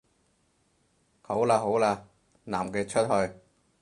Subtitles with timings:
[1.21, 1.99] 好喇好喇，
[2.45, 3.35] 男嘅出去